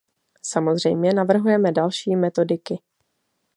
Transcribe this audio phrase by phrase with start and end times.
[0.43, 2.75] Samozřejmě navrhujeme další metodiky.